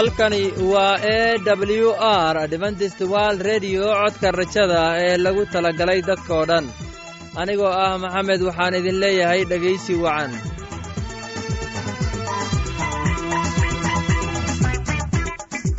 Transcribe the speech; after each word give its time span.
halkani 0.00 0.42
waa 0.72 0.96
e 1.16 1.38
w 1.82 1.92
r 2.32 2.34
adventist 2.46 3.00
wald 3.12 3.40
redio 3.48 3.84
codka 4.00 4.28
rajada 4.40 4.80
ee 5.06 5.16
lagu 5.24 5.42
talagalay 5.52 6.00
dadkoo 6.08 6.44
dhan. 6.50 6.64
Anigoo 7.40 7.72
ah 7.84 7.94
maxamed 8.04 8.40
waxaan 8.48 8.74
idin 8.80 8.96
leeyahay 9.02 9.42
dhegaysi 9.50 9.94
wacan. 10.04 10.32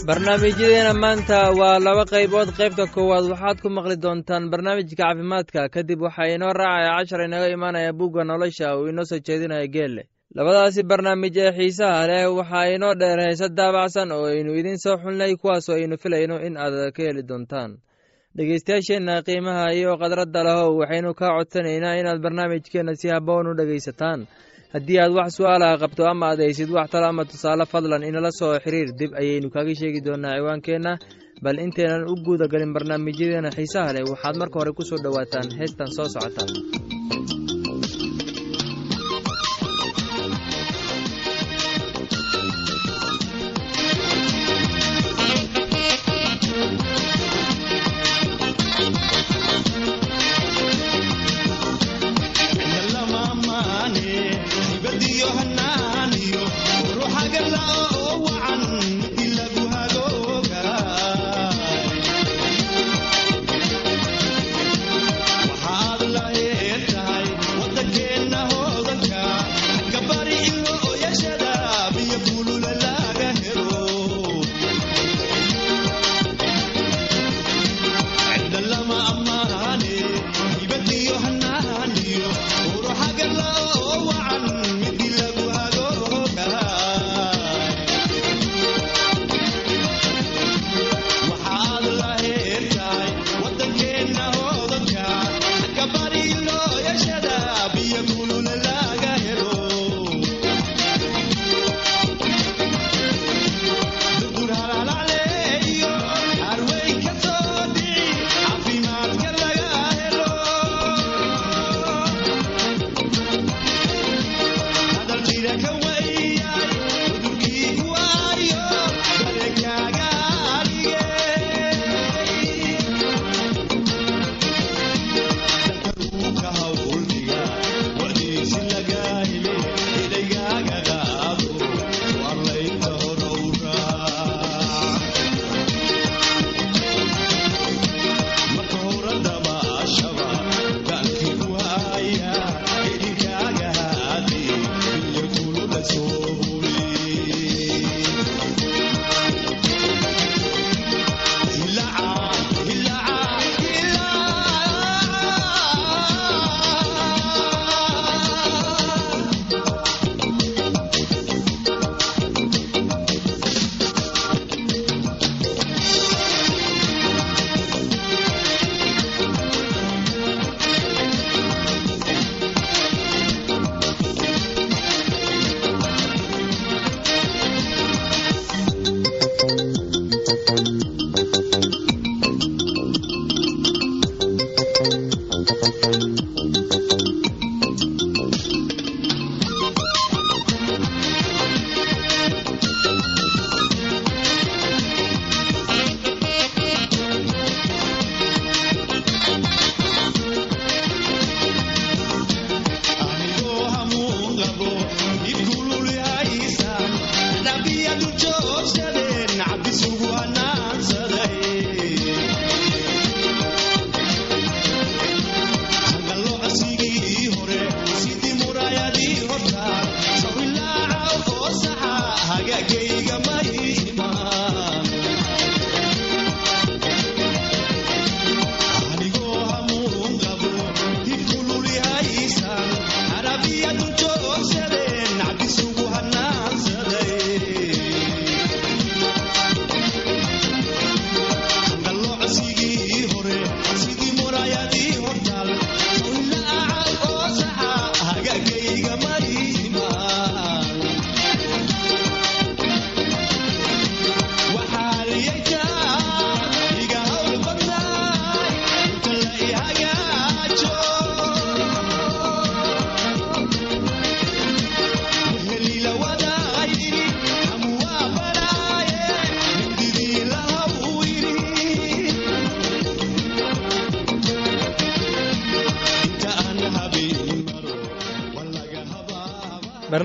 Barnaamijyadeena 0.07 0.93
maanta 1.03 1.39
waa 1.59 1.79
laba 1.85 2.05
qaybood. 2.11 2.49
Qaybta 2.57 2.85
koowaad 2.93 3.25
waxaad 3.31 3.57
ku 3.61 3.69
maqli 3.69 3.95
doontaan 4.03 4.49
barnaamijka 4.51 4.95
caafimaadka. 5.01 5.69
Kadib 5.75 6.01
waxaa 6.01 6.33
inoo 6.35 6.53
raacaya 6.53 6.97
cashar 6.97 7.21
inaga 7.27 7.47
imaanaya 7.55 7.93
bugga 7.93 8.23
nolosha 8.23 8.77
uu 8.77 8.87
inoo 8.91 9.05
soo 9.05 9.19
jeedinaya 9.27 9.67
geelle 9.67 10.03
labadaasi 10.35 10.81
barnaamij 10.89 11.37
ee 11.43 11.51
xiisaha 11.57 12.07
leh 12.09 12.25
waxaa 12.39 12.65
inoo 12.75 12.93
dheer 13.01 13.19
heese 13.25 13.47
daabacsan 13.57 14.11
oo 14.17 14.25
aynu 14.33 14.51
idiin 14.59 14.79
soo 14.83 14.97
xulnay 15.03 15.33
kuwaasoo 15.41 15.75
aynu 15.75 15.95
filayno 16.03 16.35
in 16.47 16.55
aad 16.57 16.75
ka 16.95 17.01
heli 17.07 17.23
doontaan. 17.29 17.71
Dhegeystayaasheenna 18.37 19.15
qiimaha 19.27 19.65
iyo 19.79 19.91
khadradda 20.01 20.43
lahow 20.47 20.71
waxaynu 20.81 21.13
kaa 21.19 21.31
codsanaynaa 21.37 21.95
inaad 22.01 22.19
barnaamijkeenna 22.25 22.93
si 23.01 23.07
haboon 23.13 23.47
u 23.51 23.53
dhegaysataan. 23.59 24.19
Haddii 24.73 24.99
aad 25.03 25.13
wax 25.17 25.29
su'aalaha 25.37 25.75
qabto 25.83 26.03
ama 26.11 26.25
aad 26.29 26.39
haysid 26.45 26.69
wax 26.77 26.87
talo 26.91 27.07
ama 27.11 27.23
tusaale 27.25 27.65
fadlan 27.71 28.03
inala 28.09 28.31
soo 28.39 28.53
xiriir 28.63 28.89
dib 28.99 29.11
ayaynu 29.21 29.49
kaaga 29.53 29.73
sheegi 29.79 30.01
doonaa 30.05 30.35
ciwaankeenna. 30.37 30.93
Bal 31.43 31.57
intaynan 31.65 32.07
u 32.11 32.15
guuda 32.25 32.45
galin 32.47 32.73
barnaamijyadeena 32.75 33.49
xiisaha 33.57 33.93
leh 33.95 34.03
waxaad 34.11 34.35
marka 34.41 34.59
hore 34.59 34.71
ku 34.77 34.83
soo 34.89 34.99
dhowaataan. 35.03 35.47
Heestan 35.59 35.89
soo 35.95 36.07
socota 36.13 36.43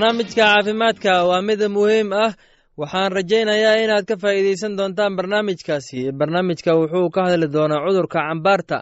barnaamijka 0.06 0.34
caafimaadka 0.34 1.24
waa 1.28 1.42
mid 1.42 1.60
muhiim 1.68 2.12
ah. 2.12 2.32
Waxaan 2.78 3.12
rajaynayaa 3.12 3.76
inaad 3.84 4.04
ka 4.06 4.16
faa'iidaysan 4.22 4.76
doontaan 4.78 5.16
barnaamijkaasi. 5.16 6.12
Barnaamijka 6.12 6.70
wuxuu 6.78 7.10
ka 7.14 7.20
hadli 7.26 7.48
doonaa 7.52 7.82
cudurka 7.86 8.18
cambaarta 8.28 8.78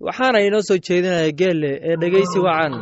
waxaana 0.00 0.38
inoo 0.46 0.60
soo 0.68 0.76
jeedinaya 0.86 1.32
geelle 1.38 1.70
ee 1.88 1.96
dhegeysi 2.00 2.38
wacan 2.46 2.72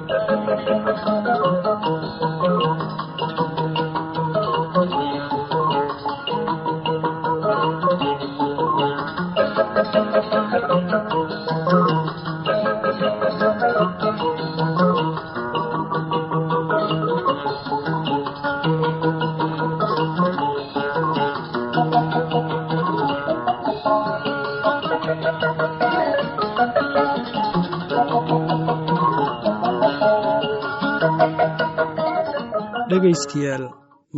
dhegaystayaal 33.14 33.64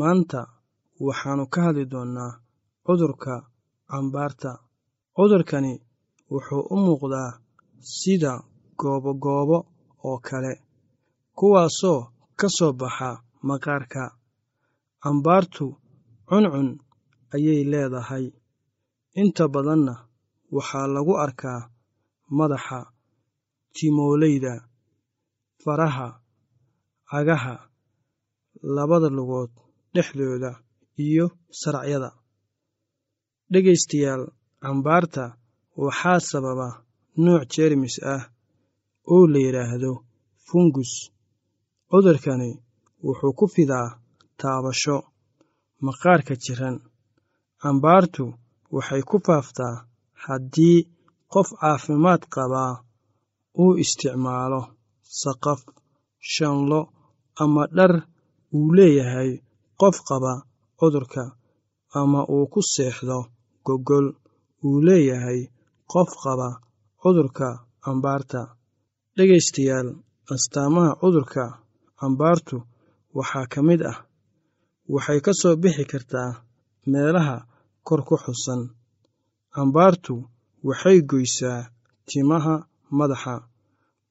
maanta 0.01 0.41
waxaannu 1.07 1.45
ka 1.53 1.61
hadli 1.67 1.85
doonnaa 1.93 2.39
cudurka 2.87 3.35
cambaarta. 3.91 4.51
Cudurkani 5.17 5.73
wuxuu 6.33 6.63
u 6.75 6.77
muuqdaa 6.85 7.31
sida 7.97 8.33
goobogoobo 8.81 9.59
oo 10.09 10.19
kale 10.27 10.53
kuwaasoo 11.39 12.01
ka 12.39 12.47
soo 12.57 12.73
baxa 12.81 13.09
maqaarka. 13.49 14.03
Cambaartu 15.03 15.67
cuncun 16.29 16.69
ayay 17.35 17.61
leedahay. 17.73 18.27
Inta 19.21 19.45
badanna 19.55 19.95
waxaa 20.57 20.87
lagu 20.95 21.13
arkaa 21.25 21.61
madaxa 22.39 22.79
timoolayda 23.75 24.53
faraha 25.63 26.09
cagaha 27.11 27.55
labada 28.77 29.09
lugood 29.17 29.51
dhexdooda 29.95 30.51
iyo 31.07 31.27
saracyada. 31.61 32.11
Dhegaystayaal 33.53 34.23
cambaarta 34.63 35.25
waxaa 35.85 36.21
sababa 36.31 36.69
nuuc 37.23 37.43
jeermis 37.53 37.97
ah 38.15 38.23
oo 39.15 39.25
la 39.33 39.39
yidhaahdo 39.45 39.93
fungus. 40.47 40.93
Cudurkani 41.91 42.51
wuxuu 43.05 43.33
ku 43.39 43.45
fidaa 43.55 43.89
taabasho 44.41 44.97
maqaarka 45.87 46.35
jiran. 46.45 46.77
Cambaartu 47.63 48.25
waxay 48.75 49.03
ku 49.11 49.17
faaftaa 49.27 49.75
haddii 50.25 50.79
qof 51.33 51.49
caafimaad 51.61 52.23
qabaa 52.35 52.73
uu 53.63 53.73
isticmaalo 53.83 54.61
saqaf 55.21 55.61
shanlo 56.33 56.81
ama 57.43 57.63
dhar 57.77 57.93
uu 58.57 58.67
leeyahay 58.79 59.31
qof 59.81 59.97
qaba 60.09 60.33
cudurka 60.79 61.23
ama 62.01 62.21
uu 62.35 62.47
ku 62.53 62.61
seexdo 62.75 63.19
gogol 63.67 64.07
uu 64.67 64.79
leeyahay 64.87 65.41
qof 65.93 66.11
qaba 66.23 66.49
cudurka 67.03 67.49
cambaarta 67.85 68.41
dhegaystayaal 69.17 69.89
astaamaha 70.35 70.91
cudurka 71.01 71.45
cambaartu 72.01 72.57
waxaa 73.17 73.47
ka 73.53 73.61
mid 73.69 73.81
ah 73.93 73.99
waxay 74.95 75.19
ka 75.25 75.33
soo 75.41 75.55
bixi 75.63 75.85
kartaa 75.93 76.31
meelaha 76.93 77.37
kor 77.87 78.01
ku 78.09 78.15
xusan. 78.25 78.61
Cambaartu 79.55 80.15
waxay 80.69 80.99
goysaa 81.11 81.61
timaha 82.09 82.55
madaxa 82.99 83.35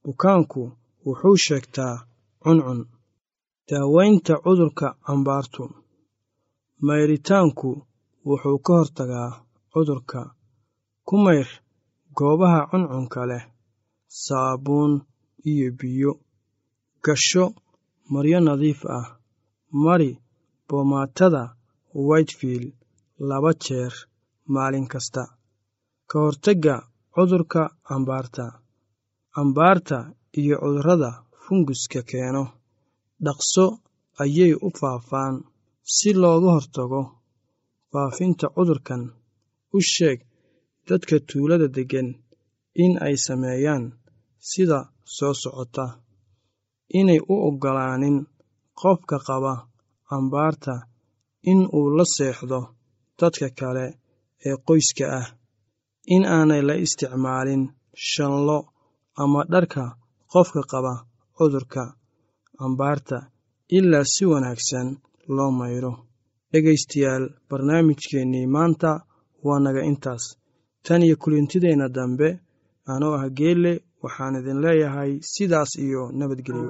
bukaanku 0.03 0.61
wuxuu 1.05 1.37
sheegtaa 1.45 1.95
cuncun 2.43 2.79
daaweynta 3.69 4.33
cudurka 4.43 4.87
cambaartu 5.05 5.63
mayritaanku 6.85 7.69
wuxuu 8.27 8.57
ka 8.65 8.73
hortagaa 8.79 9.29
cudurka 9.71 10.19
ku 11.07 11.15
mayr 11.25 11.47
goobaha 12.17 12.59
cuncunka 12.69 13.21
leh 13.29 13.43
saabuun 14.23 14.93
iyo 15.51 15.67
biyo. 15.79 16.11
Gasho 17.05 17.45
maryo 18.11 18.39
nadiif 18.47 18.81
ah. 18.97 19.07
Mari 19.83 20.11
boomaatada 20.67 21.43
whitefield 22.07 22.73
laba 23.29 23.51
jeer 23.63 23.93
maalin 24.53 24.87
kasta. 24.91 25.23
Ka 26.09 26.17
hortagga 26.23 26.75
cudurka 27.13 27.61
cambaarta 27.87 28.45
cambaarta 29.35 29.97
iyo 30.39 30.55
cudurrada 30.63 31.11
funguska 31.43 32.01
keeno 32.09 32.43
dhaqso 33.25 33.65
ayay 34.23 34.53
u 34.65 34.69
faafaan. 34.79 35.35
Si 35.95 36.09
looga 36.21 36.49
hortago 36.55 37.01
faafinta 37.91 38.47
cudurkan 38.55 39.03
u 39.75 39.77
sheeg 39.93 40.19
dadka 40.87 41.15
tuulada 41.29 41.67
deggan 41.75 42.09
in 42.83 42.93
ay 43.05 43.15
sameeyaan 43.25 43.83
sida 44.49 44.79
soo 45.15 45.33
socota. 45.41 45.85
Inay 46.99 47.19
u 47.33 47.35
oggolaanin 47.47 48.17
qofka 48.81 49.17
qaba 49.27 49.53
cambaarta 50.09 50.75
in 51.51 51.59
uu 51.77 51.87
la 51.97 52.05
seexdo 52.15 52.59
dadka 53.19 53.47
kale 53.59 53.85
ee 54.47 54.55
qoyska 54.67 55.05
ah. 55.19 55.27
In 56.15 56.23
aanay 56.37 56.61
la 56.67 56.75
isticmaalin 56.85 57.63
shanlo 58.09 58.57
ama 59.21 59.41
dharka 59.53 59.83
qofka 60.31 60.61
qaba 60.71 60.93
cudurka 61.37 61.83
cambaarta 62.59 63.17
ilaa 63.77 64.03
si 64.13 64.23
wanaagsan 64.31 64.87
loo 65.35 65.51
mayro. 65.59 65.93
Dhegaystayaal 66.51 67.25
barnaamijkeennii 67.49 68.47
maanta 68.55 68.89
waa 69.45 69.59
naga 69.65 69.81
intaas. 69.91 70.25
Tan 70.87 71.01
iyo 71.03 71.15
kulintideenna 71.23 71.87
dambe 71.95 72.29
anoo 72.93 73.13
ah 73.19 73.29
geelle 73.37 73.73
waxaan 74.03 74.35
idin 74.39 74.61
leeyahay 74.65 75.11
sidaas 75.33 75.71
iyo 75.85 76.01
nabadgelyo 76.17 76.69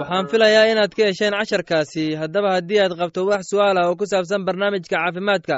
waxaan 0.00 0.26
filayaa 0.30 0.66
inaad 0.72 0.92
ka 0.96 1.02
hesheen 1.08 1.34
casharkaasi. 1.40 2.04
Haddaba 2.22 2.48
haddii 2.56 2.80
aad 2.84 2.94
qabto 3.00 3.20
wax 3.30 3.42
su'aalah 3.50 3.84
oo 3.88 3.96
ku 4.00 4.04
saabsan 4.12 4.44
barnaamijka 4.46 4.96
caafimaadka 4.96 5.56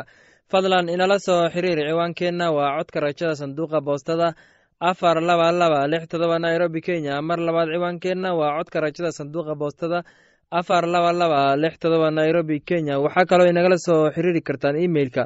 fadlan 0.52 0.88
inala 0.94 1.18
soo 1.26 1.48
xiriir. 1.54 1.78
Ciwaankeenna 1.88 2.46
waa 2.56 2.76
codka 2.78 2.98
rajada 3.00 3.34
sanduuqa 3.40 3.78
boostada 3.86 4.28
afar 4.80 5.16
laba 5.28 5.52
laba 5.52 5.80
lix 5.92 6.02
todoba 6.12 6.36
nairobi 6.38 6.80
kenya. 6.86 7.22
Mar 7.28 7.38
labaad 7.38 7.68
ciwaankeenna 7.74 8.28
waa 8.40 8.56
codka 8.58 8.78
rajada 8.84 9.10
sanduuqa 9.18 9.54
boostada 9.60 9.98
afar 10.58 10.84
laba 10.94 11.12
laba 11.20 11.56
lix 11.62 11.74
todoba 11.82 12.08
nairobi 12.18 12.56
kenya. 12.68 12.94
Waxaa 13.04 13.24
kaloo 13.30 13.48
inagala 13.52 13.78
soo 13.86 14.10
xiriiri 14.14 14.40
kartaan 14.48 14.76
emeilka 14.86 15.22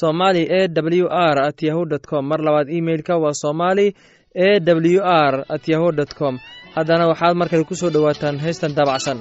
somali 0.00 0.42
e 0.58 0.60
w 1.02 1.06
r 1.10 1.38
at 1.48 1.58
yahu 1.68 1.82
dt 1.92 2.04
com. 2.10 2.24
Mar 2.30 2.40
labaad 2.46 2.68
emeilka 2.78 3.14
waa 3.24 3.34
somali 3.44 3.86
e 4.34 4.60
w 4.60 5.00
r 5.02 5.34
at 5.54 5.64
yahu 5.72 5.88
dt 5.98 6.12
com. 6.18 6.34
Haddana 6.74 7.08
waxaad 7.10 7.34
markale 7.40 7.64
ku 7.64 7.74
soo 7.74 7.90
dhowaataan 7.90 8.38
heystan 8.44 8.74
daabacsan 8.78 9.18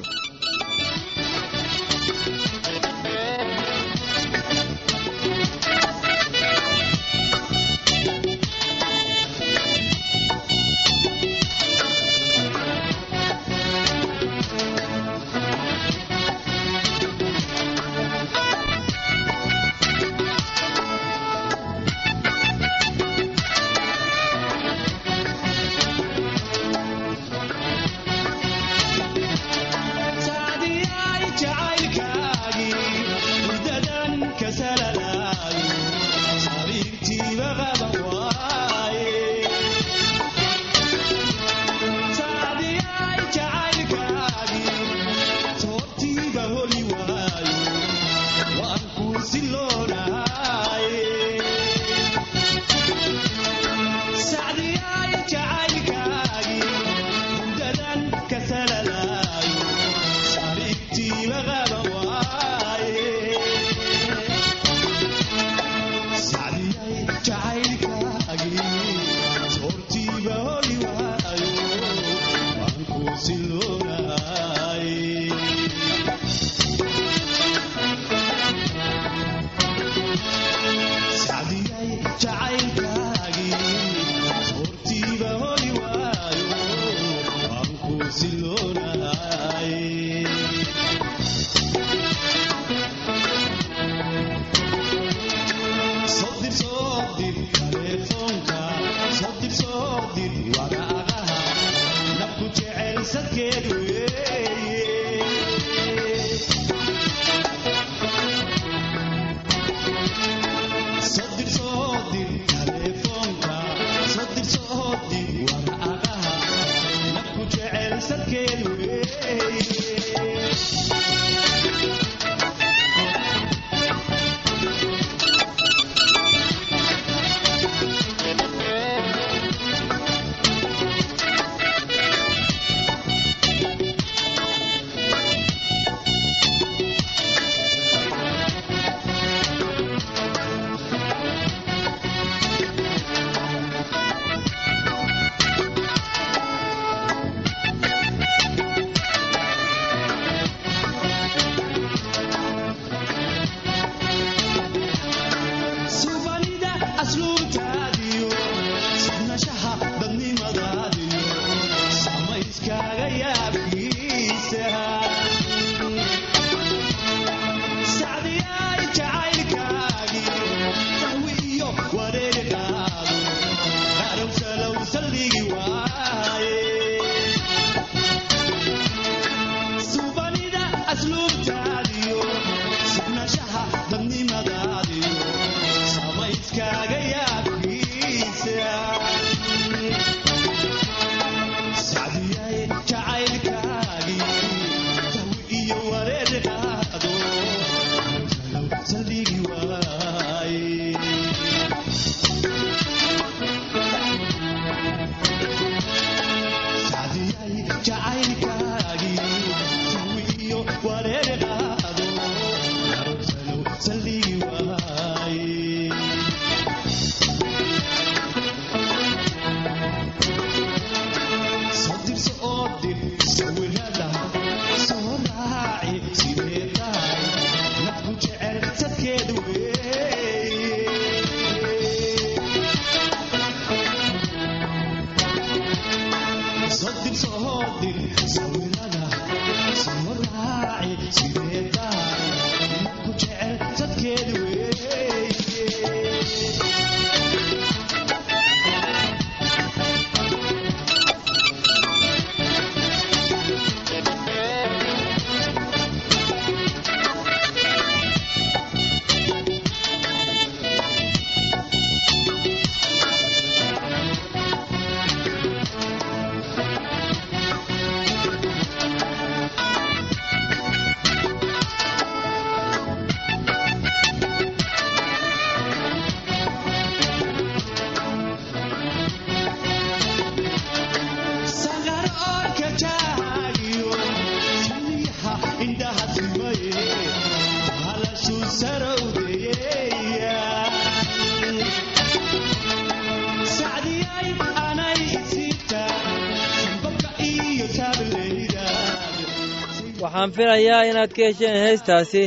waxaan 300.02 300.32
filayaa 300.36 300.84
inaad 300.90 301.12
ka 301.18 301.22
hesheen 301.30 301.58
heestaasi. 301.66 302.24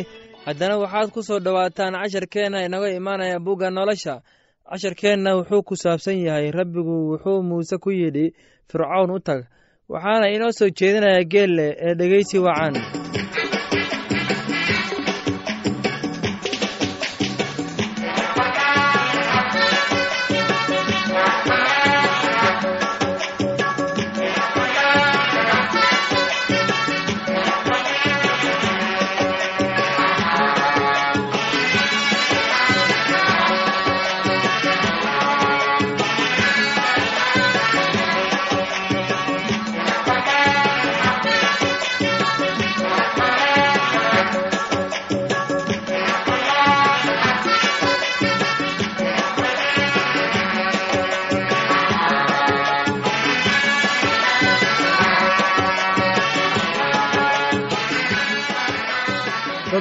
Haddana 0.47 0.77
waxaad 0.83 1.09
ku 1.15 1.21
soo 1.23 1.39
dhowaataan 1.45 1.95
casharkeenna 2.03 2.59
inaga 2.67 2.89
imaanaya 2.99 3.39
bugga 3.47 3.71
nolosha. 3.71 4.15
Casharkeenna 4.71 5.31
wuxuu 5.39 5.63
ku 5.69 5.75
saabsan 5.83 6.19
yahay 6.27 6.51
rabbigu 6.51 6.95
wuxuu 7.13 7.43
muuse 7.49 7.77
ku 7.79 7.91
yidhi 7.91 8.27
fircown 8.71 9.11
u 9.17 9.19
tag. 9.27 9.41
Waxaana 9.93 10.27
inoo 10.35 10.53
soo 10.59 10.71
jeedinaya 10.79 11.25
geelle 11.33 11.67
ee 11.87 11.95
dhegeysi 11.99 12.39
wacan 12.47 12.75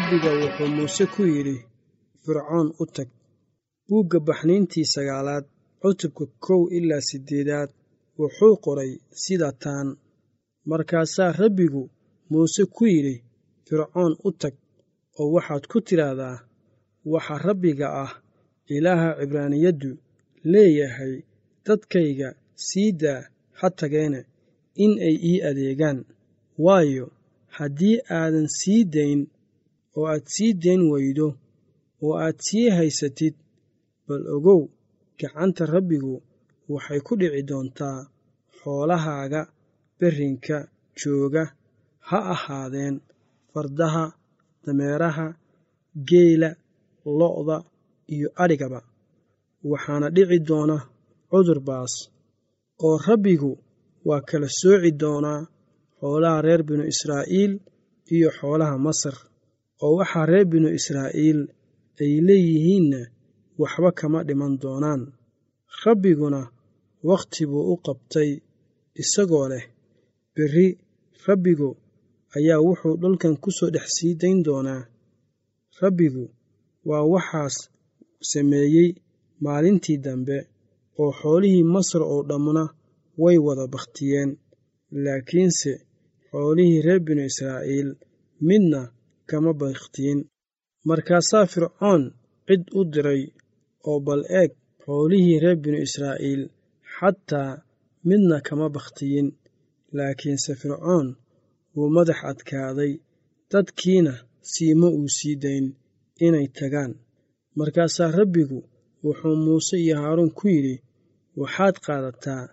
rabbiga 0.10 0.32
wuxuu 0.42 0.68
muuse 0.75 1.06
ku 1.13 1.22
yidhi 1.34 1.58
fircoon 2.24 2.68
u 2.82 2.86
tag 2.96 3.10
buugga 3.88 4.20
baxniintii 4.28 4.86
sagaalaad 4.94 5.46
cutubka 5.82 6.25
kow 6.46 6.62
ilaa 6.78 7.01
siddeedaad 7.10 7.70
wuxuu 8.20 8.56
qoray 8.63 8.92
sida 9.24 9.50
taan. 9.63 9.88
Markaasaa 10.70 11.32
rabbigu 11.42 11.84
muuse 12.30 12.63
ku 12.75 12.84
yidhi 12.94 13.16
fircoon 13.68 14.13
u 14.28 14.32
tag 14.42 14.56
oo 15.20 15.28
waxaad 15.36 15.63
ku 15.72 15.78
tidhaahdaa 15.88 16.38
waxa 17.13 17.36
rabbiga 17.48 17.88
ah 18.04 18.12
ilaaha 18.75 19.10
cibraaniyaddu 19.20 19.92
leeyahay 20.51 21.13
dadkayga 21.66 22.30
sii 22.68 22.92
daa 23.01 23.22
ha 23.60 23.68
tageene 23.80 24.22
in 24.84 24.92
ay 25.08 25.16
ii 25.32 25.42
adeegaan. 25.50 26.00
Waayo 26.66 27.06
haddii 27.58 27.98
aadan 28.18 28.48
sii 28.60 28.84
dayn 28.96 29.22
oo 30.00 30.06
aad 30.13 30.25
sii 30.34 30.51
dayn 30.63 30.82
weydo 30.91 31.27
oo 32.06 32.13
aad 32.25 32.38
sii 32.48 32.68
haysatid 32.77 33.36
bal 34.08 34.24
ogow 34.36 34.62
gacanta 35.20 35.63
rabbigu 35.75 36.13
waxay 36.74 37.00
ku 37.08 37.13
dhici 37.20 37.41
doontaa 37.50 38.00
xoolahaaga 38.60 39.41
berrinka 40.00 40.58
jooga. 41.00 41.44
Ha 42.10 42.20
ahaadeen 42.34 42.96
fardaha 43.51 44.03
dameeraha 44.65 45.25
geela 46.10 46.50
lo'da 47.20 47.58
iyo 48.15 48.27
adhigaba 48.44 48.79
waxaana 49.72 50.08
dhici 50.15 50.38
doona 50.50 50.77
cudur 51.32 51.60
baas 51.68 51.94
oo 52.86 52.96
rabbigu 53.08 53.51
waa 54.08 54.22
kala 54.29 54.48
sooci 54.60 54.91
doonaa 55.01 55.41
xoolaha 56.00 56.38
reer 56.46 56.62
binu 56.68 56.84
israa'iil 56.94 57.53
iyo 58.15 58.29
xoolaha 58.38 58.75
masar 58.86 59.15
oo 59.84 59.94
waxaa 60.00 60.26
reer 60.32 60.46
binu 60.52 60.70
israa'iil 60.80 61.40
ay 62.04 62.14
leeyihiinna 62.28 63.02
waxba 63.62 63.90
kama 64.00 64.20
dhiman 64.28 64.54
doonaan. 64.62 65.02
Rabbiguna 65.84 66.42
wakhti 67.10 67.44
buu 67.52 67.66
u 67.74 67.76
qabtay 67.86 68.30
isagoo 69.02 69.48
leh 69.52 69.66
berri. 70.36 70.68
Rabbigu 71.28 71.70
ayaa 72.38 72.60
wuxuu 72.68 72.96
dhulkan 73.02 73.36
ku 73.44 73.50
soo 73.58 73.70
dhex 73.76 73.88
sii 73.96 74.14
dayn 74.22 74.40
doonaa. 74.46 74.82
Rabbigu 75.82 76.24
waa 76.90 77.04
waxaas 77.14 77.56
sameeyey 78.32 78.89
maalintii 79.44 79.98
dambe 80.06 80.38
oo 81.02 81.12
xoolihii 81.20 81.63
masar 81.74 82.04
oo 82.13 82.22
dhammuna 82.30 82.63
way 83.22 83.38
wada 83.46 83.65
bakhtiyeen 83.74 84.32
laakiinse 85.04 85.72
xoolihii 86.30 86.82
reer 86.86 87.00
binu 87.08 87.22
israa'iil 87.32 87.89
midna 88.48 88.82
kama 89.30 89.52
bakhtiyin 89.62 90.20
markaasaa 90.89 91.46
fircoon 91.54 92.04
cid 92.48 92.63
u 92.80 92.82
diray 92.94 93.22
oo 93.89 94.00
bal 94.08 94.22
eeg 94.42 94.52
xoolihii 94.84 95.42
reer 95.44 95.58
binu 95.63 95.80
israa'iil 95.88 96.44
xataa 96.96 97.52
midna 98.10 98.38
kama 98.48 98.68
bakhtiyin 98.76 99.28
laakiinse 99.98 100.52
fircoon 100.62 101.08
wuu 101.76 101.89
madax 101.96 102.20
adkaaday 102.32 102.92
dadkiina 103.52 104.13
siima 104.52 104.88
uu 104.98 105.10
sii 105.18 105.36
dayn 105.44 105.65
inay 106.26 106.48
tagaan. 106.58 106.92
Markaasaa 107.60 108.12
rabbigu 108.20 108.60
wuxuu 109.06 109.36
muuse 109.46 109.76
iyo 109.84 109.96
haaruun 110.02 110.32
ku 110.38 110.46
yidhi 110.54 110.76
waxaad 111.42 111.76
qaadataa 111.86 112.44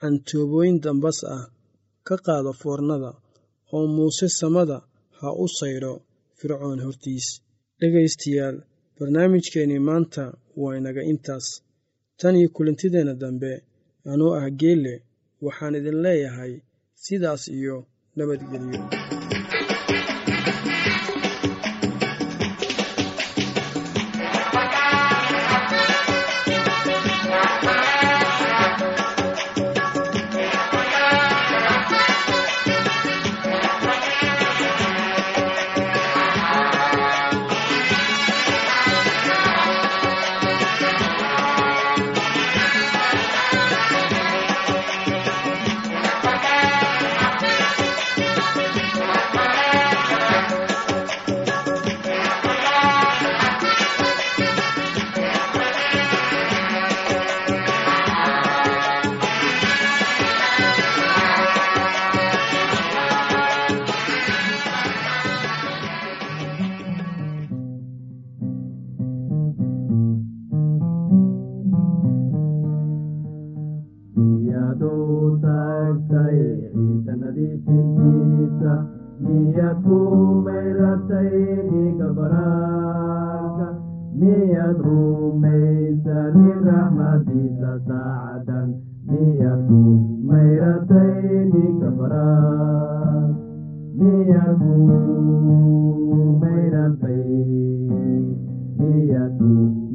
cantoobooyin 0.00 0.76
dambas 0.84 1.18
ah 1.36 1.44
ka 2.06 2.16
qaado 2.26 2.52
foornada 2.60 3.10
oo 3.74 3.86
muuse 3.96 4.26
samada 4.40 4.78
ha 5.18 5.28
u 5.44 5.46
saydho 5.58 5.92
fircoon 6.44 6.80
hortiis 6.86 7.26
dhegaystayaal 7.80 8.56
barnaamijkeennii 8.98 9.78
maanta 9.88 10.24
waa 10.60 10.76
inaga 10.78 11.02
intaas. 11.12 11.46
Tan 12.20 12.36
iyo 12.36 12.48
kulantideenna 12.56 13.14
dambe 13.22 13.52
anuu 14.12 14.32
ah 14.38 14.46
geelle 14.60 14.94
waxaan 15.44 15.74
idin 15.80 15.98
leeyahay 16.04 16.52
sidaas 17.04 17.42
iyo 17.58 17.76
nabadgelyo 18.16 19.03
miyaad 84.24 84.78
rumaysanin 84.86 86.60
raxmadiisa 86.68 87.72
saacadan 87.88 88.70
miyaad 89.10 89.68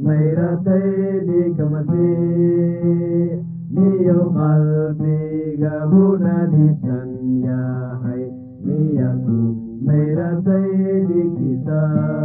mayratayni 0.04 1.54
kamasi 1.56 2.06
niyow 3.74 4.22
qalbiga 4.36 5.74
munanisan 5.90 7.10
yahay 7.46 8.22
niyadu 8.64 9.38
mayratayni 9.86 11.20
kisaa 11.36 12.19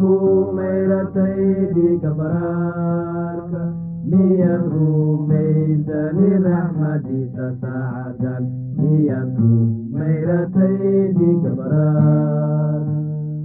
rumaylataydi 0.00 1.86
kabraarka 2.02 3.62
miyaad 4.10 4.64
rumaysani 4.74 6.28
raxmadiisa 6.46 7.46
saacadan 7.62 8.44
miyaad 8.80 9.32
rumaylataydi 9.42 11.30
kabraar 11.44 12.82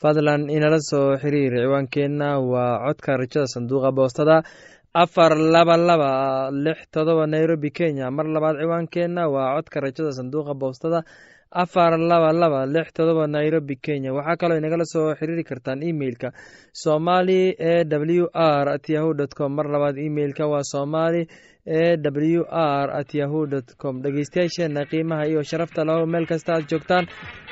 fadlan 0.01 0.49
inala 0.51 0.79
soo 0.89 1.15
xiriir 1.21 1.53
ciwaankeenna 1.63 2.29
waa 2.51 2.83
codka 2.88 3.12
rajada 3.21 3.47
sanduuqa 3.53 3.91
boostada 3.97 4.43
afar 4.93 5.36
laba 5.36 5.75
laba 5.77 6.51
lix 6.51 6.88
todoba 6.91 7.25
nairobi 7.27 7.71
kenya. 7.71 8.12
Mar 8.12 8.25
labaad 8.25 8.58
ciwaankeenna 8.62 9.27
waa 9.27 9.56
codka 9.58 9.79
rajada 9.82 10.12
sanduuqa 10.12 10.53
boostada. 10.53 11.03
Afar 11.51 11.97
laba 11.97 12.32
laba 12.34 12.65
lix 12.65 12.93
todoba 12.93 13.27
nairobi 13.27 13.75
kenya. 13.82 14.13
Waxaa 14.13 14.38
kaloo 14.38 14.58
inagala 14.58 14.86
soo 14.86 15.15
xiriiri 15.15 15.43
kartaan 15.43 15.82
emeilka 15.84 16.32
somali 16.73 17.56
e 17.58 17.84
w 17.89 18.27
r 18.34 18.69
at 18.75 18.86
yahu 18.89 19.13
dt 19.13 19.34
com. 19.36 19.51
Mar 19.56 19.65
labaad 19.65 19.97
emeilka 19.97 20.45
waa 20.47 20.62
somali 20.63 21.27
e 21.65 21.97
w 21.97 22.45
r 22.51 22.88
at 22.99 23.13
yahu 23.13 23.47
dt 23.49 23.73
com. 23.82 24.01
Dhegeystayaasheena 24.01 24.86
qiimaha 24.86 25.25
iyo 25.27 25.41
sharafta 25.41 25.84
laho 25.86 26.06
meel 26.06 26.25
kasta 26.27 26.53
aad 26.53 26.69
joogtaan. 26.69 27.08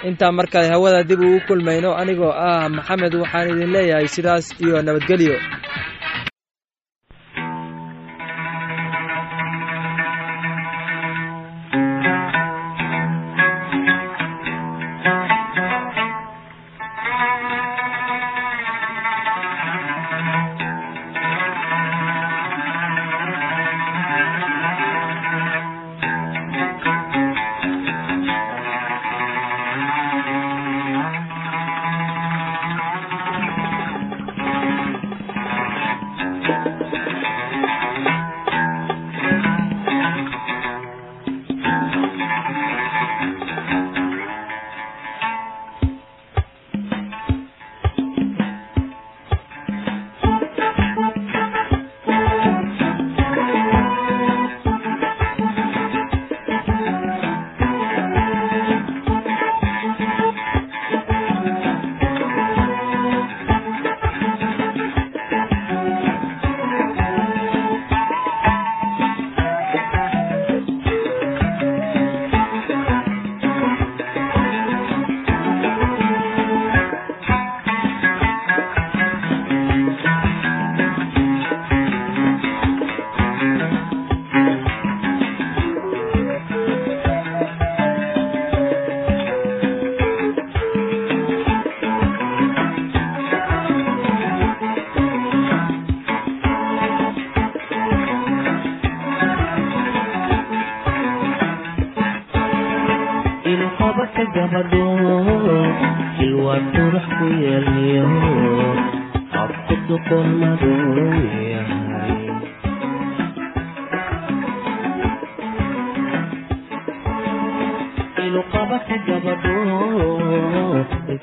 Intaa 0.05 0.31
markale 0.31 0.69
hawada 0.69 1.03
dib 1.03 1.19
ugu 1.19 1.41
kulmayno 1.47 1.93
anigoo 1.97 2.29
ah 2.29 2.69
maxamed 2.69 3.13
waxaan 3.15 3.49
idin 3.49 3.71
leeyahay 3.73 4.07
sidaas 4.07 4.45
iyo 4.61 4.81
nabadgelyo 4.81 5.37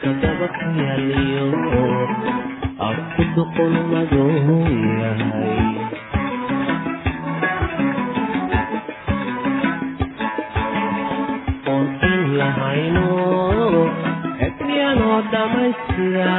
dhaqankadaba 0.09 0.47
ku 0.57 0.64
yaaliyo 0.81 1.47
afku 2.88 3.23
boqol 3.35 3.75
maduu 3.90 4.33
yahay 5.01 5.57
oon 11.73 11.87
in 12.11 12.21
lahayno 12.38 13.07
egmiyanoo 14.47 15.18
dhamaystira 15.33 16.31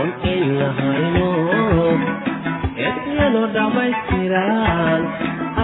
oon 0.00 0.10
in 0.32 0.42
lahayno 0.60 1.28
egmiyanoo 2.88 3.46
dhamaystiraan 3.56 5.02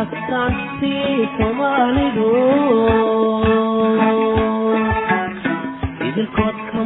astaantii 0.01 1.29
soomaalidu 1.39 2.31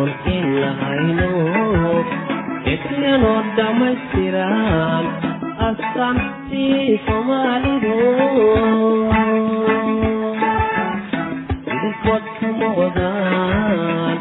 doorkeen 0.00 0.46
lahayno 0.60 1.30
ekeeno 2.74 3.32
dhamaystiran 3.56 5.06
astaantii 5.68 7.00
soomaalidu 7.06 7.96
idinkood 11.74 12.24
kama 12.40 12.68
wadaan 12.78 14.19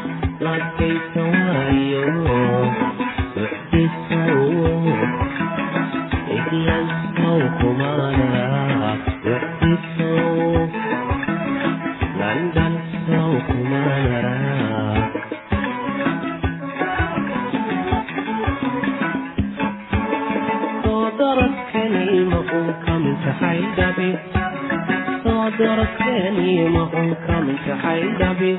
I 27.90 27.98
love 28.22 28.38
you. 28.40 28.59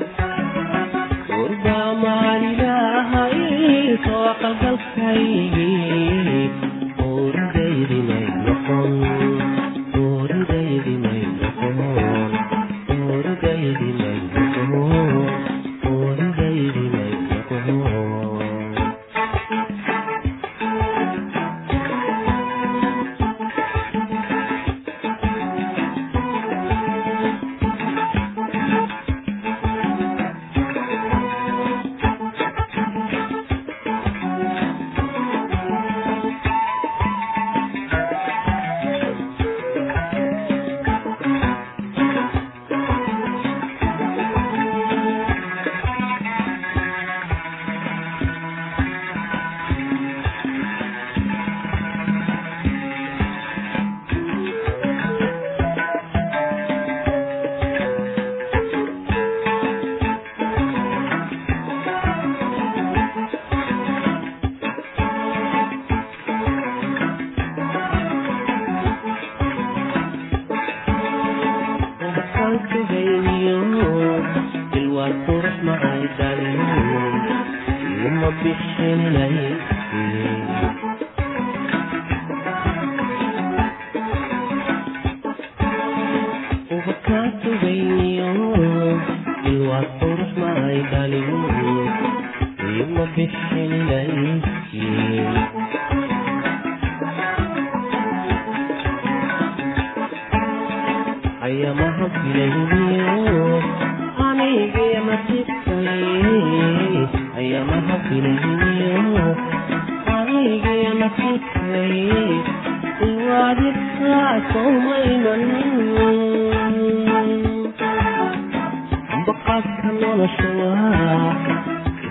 nolosha 120.01 120.47
waa 120.59 121.33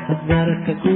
qadarka 0.07 0.73
ku 0.83 0.91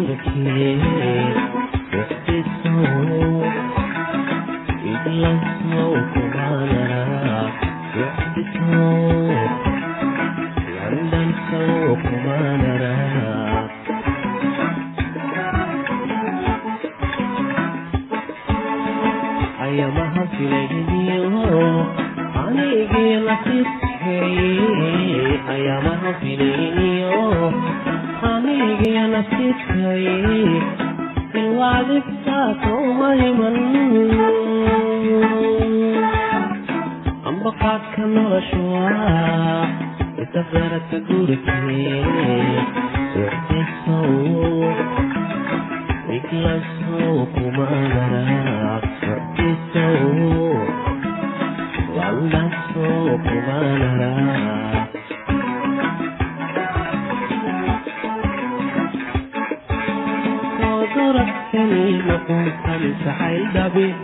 ضربتني 60.97 62.03
ما 62.03 62.17
كنت 62.17 62.67
هنسى 62.67 63.11
حيل 63.11 63.53
ده 63.53 63.69
بيه 63.69 63.95